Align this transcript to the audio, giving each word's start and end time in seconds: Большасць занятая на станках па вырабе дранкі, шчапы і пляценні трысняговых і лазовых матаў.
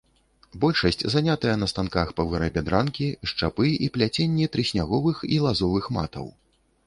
Большасць 0.61 1.03
занятая 1.15 1.53
на 1.63 1.67
станках 1.73 2.07
па 2.19 2.25
вырабе 2.31 2.63
дранкі, 2.69 3.09
шчапы 3.31 3.67
і 3.87 3.91
пляценні 3.97 4.49
трысняговых 4.55 5.17
і 5.35 5.41
лазовых 5.47 5.85
матаў. 5.99 6.27